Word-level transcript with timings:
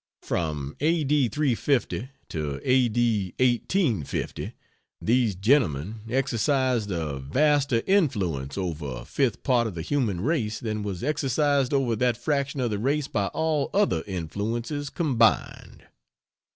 From 0.23 0.75
A.D. 0.79 1.27
350 1.29 2.09
to 2.29 2.59
A.D. 2.63 3.25
1850 3.39 4.53
these 4.99 5.35
gentlemen 5.35 6.01
exercised 6.09 6.89
a 6.89 7.19
vaster 7.19 7.83
influence 7.85 8.57
over 8.57 8.87
a 8.95 9.05
fifth 9.05 9.43
part 9.43 9.67
of 9.67 9.75
the 9.75 9.83
human 9.83 10.21
race 10.21 10.59
than 10.59 10.81
was 10.81 11.03
exercised 11.03 11.71
over 11.71 11.95
that 11.95 12.17
fraction 12.17 12.59
of 12.61 12.71
the 12.71 12.79
race 12.79 13.07
by 13.07 13.27
all 13.27 13.69
other 13.75 14.01
influences 14.07 14.89
combined. 14.89 15.85